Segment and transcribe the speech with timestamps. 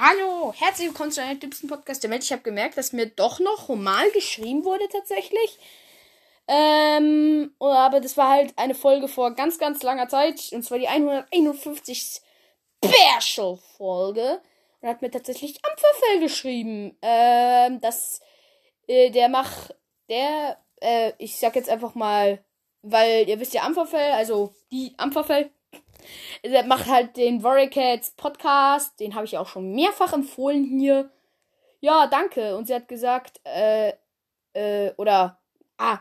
[0.00, 2.22] Hallo, herzlich willkommen zu einem dümmsten Podcast der Welt.
[2.22, 5.58] Ich habe gemerkt, dass mir doch noch normal geschrieben wurde tatsächlich.
[6.46, 10.52] Ähm, aber das war halt eine Folge vor ganz, ganz langer Zeit.
[10.52, 12.20] Und zwar die 151
[12.84, 14.40] Special-Folge.
[14.80, 16.96] Und hat mir tatsächlich Ampferfell geschrieben.
[17.02, 18.20] Ähm, das,
[18.86, 19.74] äh, der macht,
[20.08, 22.44] der, äh, ich sag jetzt einfach mal,
[22.82, 25.50] weil ihr wisst ja Ampferfell, also die Ampferfell,
[26.44, 28.98] der macht halt den Warriors Podcast.
[29.00, 31.10] Den habe ich auch schon mehrfach empfohlen hier.
[31.80, 32.56] Ja, danke.
[32.56, 33.92] Und sie hat gesagt, äh,
[34.52, 35.38] äh, oder,
[35.76, 35.98] ah,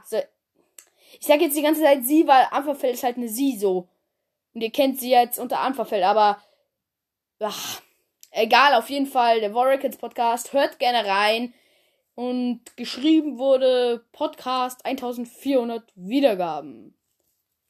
[1.19, 3.87] ich sag jetzt die ganze Zeit sie, weil Anverfeld ist halt eine sie so.
[4.53, 6.41] Und ihr kennt sie jetzt unter Anverfeld, aber,
[7.39, 7.81] ach,
[8.31, 11.53] egal, auf jeden Fall, der Warriors Podcast, hört gerne rein.
[12.15, 16.97] Und geschrieben wurde Podcast 1400 Wiedergaben.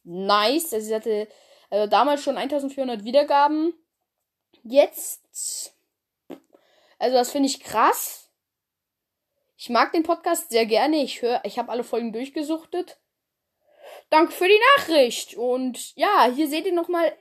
[0.05, 0.73] Nice.
[0.73, 1.27] Also sie hatte
[1.69, 3.73] also damals schon 1400 Wiedergaben.
[4.63, 5.73] Jetzt.
[6.99, 8.29] Also das finde ich krass.
[9.57, 11.01] Ich mag den Podcast sehr gerne.
[11.03, 12.99] Ich höre, ich habe alle Folgen durchgesuchtet.
[14.09, 15.35] Danke für die Nachricht.
[15.35, 17.11] Und ja, hier seht ihr nochmal.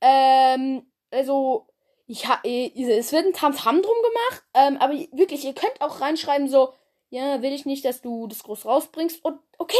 [0.00, 1.66] Ähm, also,
[2.06, 4.44] ich ha, es wird ein Tamtam drum gemacht.
[4.54, 6.72] Ähm, aber wirklich, ihr könnt auch reinschreiben so,
[7.10, 9.24] ja, will ich nicht, dass du das groß rausbringst.
[9.24, 9.76] Und okay,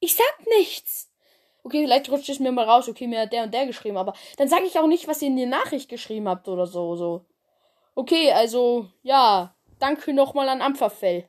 [0.00, 1.13] ich sag nichts
[1.64, 4.14] okay, vielleicht rutscht es mir mal raus, okay, mir hat der und der geschrieben, aber
[4.36, 7.24] dann sage ich auch nicht, was ihr in die Nachricht geschrieben habt oder so, so.
[7.96, 11.28] Okay, also, ja, danke nochmal an Ampferfell.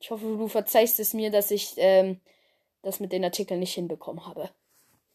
[0.00, 2.20] Ich hoffe, du verzeihst es mir, dass ich ähm,
[2.82, 4.50] das mit den Artikeln nicht hinbekommen habe.